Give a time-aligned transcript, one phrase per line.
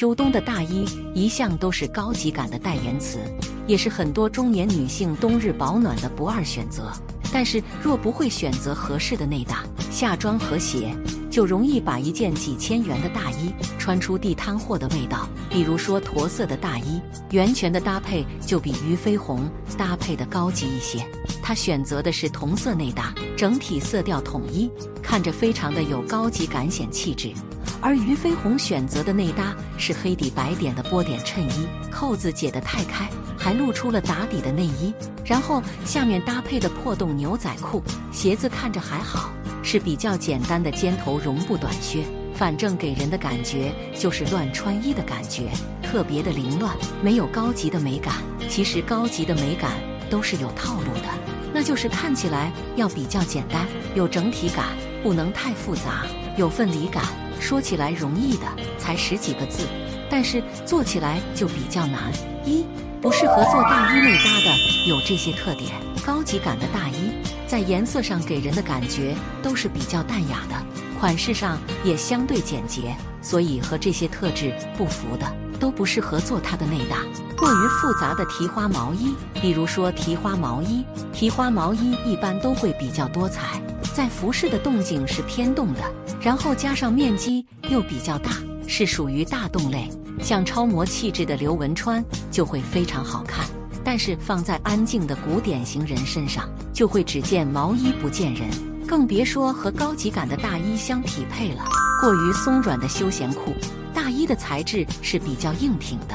[0.00, 3.18] 秋冬的大衣一向都是高级感的代言词，
[3.66, 6.90] 也是很多中年女性冬日保暖的不二选择。
[7.30, 10.96] 但是若不会选择合适的内搭，下装和鞋，
[11.30, 15.28] 就容易把一件几千元的大衣穿出地摊货的味道。
[15.50, 16.98] 比如说驼色的大衣，
[17.30, 21.06] 袁泉的搭配就比俞飞鸿搭配的高级一些。
[21.42, 24.70] 她选择的是同色内搭，整体色调统一，
[25.02, 27.34] 看着非常的有高级感显气质。
[27.82, 33.08] 而俞飞鸿选择的内搭是黑底白点的波点衬衣，扣子解得太开，
[33.38, 34.92] 还露出了打底的内衣，
[35.24, 39.30] 然后下面搭配的破洞牛仔裤，鞋子看着还好，
[39.62, 45.50] 是比较简单的尖头绒布短靴，反正给人的感觉就是乱穿衣的感觉，
[45.82, 48.14] 特别的凌乱，没有高级的美感。
[48.48, 49.72] 其实高级的美感
[50.10, 51.08] 都是有套路的，
[51.54, 54.66] 那就是看起来要比较简单，有整体感，
[55.02, 56.04] 不能太复杂，
[56.36, 57.04] 有分离感。
[57.40, 58.46] 说起来容易的，
[58.78, 59.66] 才十几个字，
[60.10, 62.12] 但是做起来就比较难。
[62.44, 62.64] 一
[63.00, 65.72] 不适合做大衣内搭的有这些特点：
[66.04, 67.12] 高级感的大衣，
[67.46, 70.54] 在颜色上给人的感觉都是比较淡雅的，
[70.98, 75.26] 款式上也相对简洁，所以和这些特质不符的
[75.58, 76.98] 都不适合做它的内搭。
[77.38, 83.58] 过于复杂的提花毛衣，比如说提花毛衣，提花毛衣一般都会比较多彩。
[83.94, 85.80] 在服饰的动静是偏动的，
[86.20, 88.32] 然后加上面积又比较大，
[88.66, 89.88] 是属于大动类。
[90.22, 93.46] 像超模气质的刘雯穿就会非常好看，
[93.82, 98.50] 但是放在安静的古典型人身上，就会只见毛衣不见人，
[98.86, 101.64] 更别说和高级感的大衣相匹配了。
[102.02, 103.54] 过于松软的休闲裤，
[103.94, 106.14] 大衣的材质是比较硬挺的，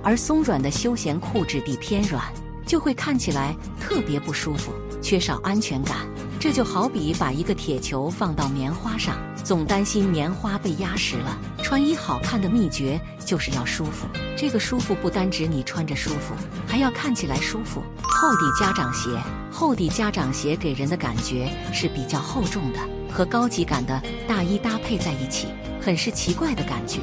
[0.00, 2.22] 而松软的休闲裤质地偏软，
[2.64, 5.96] 就会看起来特别不舒服，缺少安全感。
[6.40, 11.38] 这就好比把一个铁球放到棉花上，总担心棉花被压实了。
[11.62, 14.06] 穿衣好看的秘诀就是要舒服，
[14.38, 16.34] 这个舒服不单指你穿着舒服，
[16.66, 17.82] 还要看起来舒服。
[18.02, 19.10] 厚底家长鞋，
[19.52, 22.78] 厚底家长鞋给人的感觉是比较厚重的，
[23.10, 25.48] 和高级感的大衣搭配在一起，
[25.80, 26.98] 很是奇怪的感觉，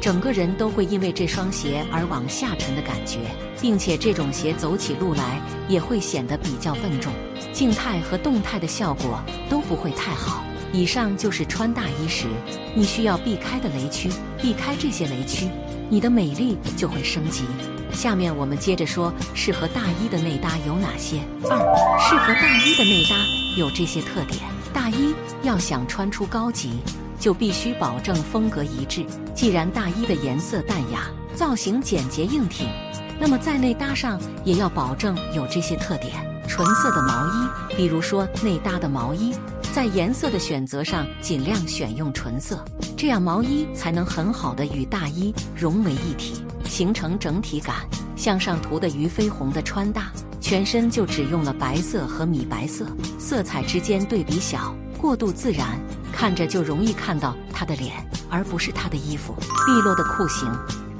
[0.00, 3.18] 整个人都会因为这双鞋而往下沉的感觉，
[3.60, 7.12] 并且这种鞋走起路来也会显得比较笨重。
[7.52, 10.42] 静态和动态的效果都不会太好。
[10.72, 12.28] 以上就是穿大衣时
[12.76, 14.08] 你需要避开的雷区，
[14.40, 15.48] 避开这些雷区，
[15.88, 17.42] 你的美丽就会升级。
[17.92, 21.18] 下面我们接着说适合大衣的内搭有哪些。
[21.42, 21.58] 二，
[21.98, 23.16] 适合大衣的内搭
[23.58, 24.38] 有这些特点：
[24.72, 26.80] 大衣要想穿出高级，
[27.18, 29.04] 就必须保证风格一致。
[29.34, 32.68] 既然大衣的颜色淡雅，造型简洁硬挺，
[33.18, 36.14] 那么在内搭上也要保证有这些特点。
[36.48, 39.32] 纯色的毛衣，比如说内搭的毛衣，
[39.72, 42.64] 在颜色的选择上尽量选用纯色，
[42.96, 47.76] 这样毛衣才能很好的与大衣融为一体，形成整体感。
[48.20, 52.86] 向上图的俞飞鸿的穿搭，全身就只用了白色和米白色，
[53.18, 55.80] 色彩之间对比小，过度自然，
[56.12, 57.94] 看着就容易看到他的脸，
[58.28, 59.34] 而不是他的衣服。
[59.66, 60.46] 利落的裤型。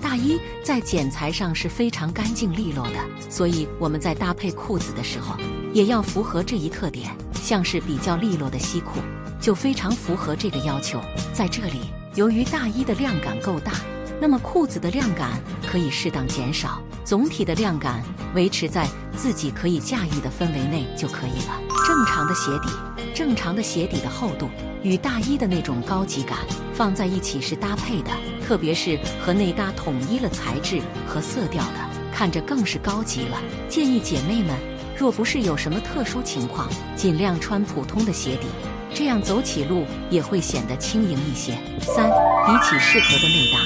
[0.00, 2.96] 大衣在剪裁上是非常干净利落的，
[3.28, 5.36] 所以我们在搭配裤子的时候
[5.74, 7.14] 也要符合这一特点。
[7.34, 8.98] 像是比较利落的西裤，
[9.38, 10.98] 就非常符合这个要求。
[11.34, 11.80] 在这里，
[12.14, 13.72] 由于大衣的量感够大，
[14.18, 15.38] 那么裤子的量感
[15.70, 18.02] 可以适当减少，总体的量感
[18.34, 21.60] 维持在自己可以驾驭的氛围内就可以了。
[21.86, 22.68] 正常的鞋底，
[23.14, 24.48] 正常的鞋底的厚度。
[24.82, 26.38] 与大衣的那种高级感
[26.72, 28.10] 放在一起是搭配的，
[28.46, 33.36] 特别是和内搭统一了材质和色调的，看着更是高级了。
[33.68, 34.56] 建议姐妹们，
[34.96, 36.66] 若不是有什么特殊情况，
[36.96, 38.46] 尽量穿普通的鞋底，
[38.94, 41.58] 这样走起路也会显得轻盈一些。
[41.80, 42.08] 三，
[42.46, 43.58] 比起适合的内搭，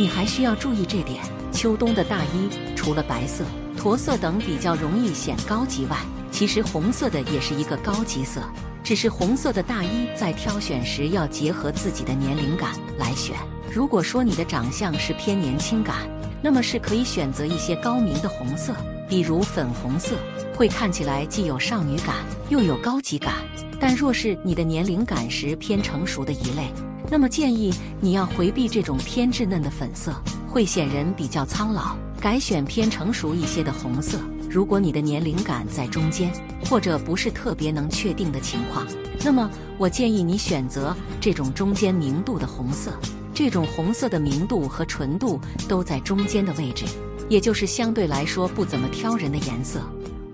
[0.00, 1.22] 你还需要注意这点：
[1.52, 3.44] 秋冬的大衣除了白色、
[3.76, 5.98] 驼色等比较容易显高级外，
[6.32, 8.40] 其实红色的也是一个高级色。
[8.82, 13.36] 只是红色的大衣，在挑选时要结合自己的年龄感来选。
[13.70, 16.08] 如果说你的长相是偏年轻感，
[16.40, 18.74] 那么是可以选择一些高明的红色，
[19.06, 20.16] 比如粉红色，
[20.56, 22.16] 会看起来既有少女感
[22.48, 23.34] 又有高级感。
[23.78, 26.72] 但若是你的年龄感时偏成熟的一类，
[27.10, 30.14] 那么建议你要回避这种偏稚嫩的粉色，
[30.48, 34.20] 会显人比较苍老，改选偏成熟一些的红色。
[34.48, 36.32] 如果你的年龄感在中间，
[36.64, 38.86] 或者不是特别能确定的情况，
[39.24, 42.92] 那么我建议你选择这种中间明度的红色。
[43.34, 46.84] 这种红色的明度和纯度都在中间的位置，
[47.28, 49.80] 也就是相对来说不怎么挑人的颜色。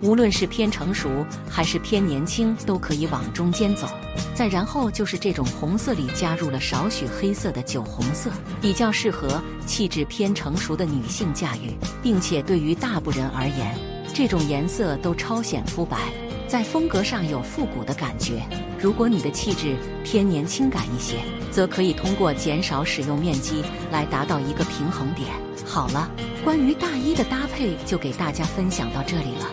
[0.03, 3.89] 无论是偏成熟还是偏年轻，都可以往中间走。
[4.35, 13.75] 再然后就是这种红色里加入了少许黑色的酒红色，比较适合气质偏成熟的女性驾驭，并且对于大部人而言，
[14.13, 15.99] 这种颜色都超显肤白，
[16.47, 18.43] 在风格上有复古的感觉。
[18.79, 21.17] 如果你的气质偏年轻感一些，
[21.51, 25.29] 则可以通过减少使用面积来达到一个平衡点。
[25.65, 26.11] 好了，
[26.45, 29.51] 关于大衣的搭配就给大家分享到这里了。